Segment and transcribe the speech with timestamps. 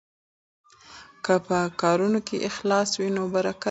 [1.25, 3.59] که په کارونو کې اخلاص وي نو برکت پکې راځي.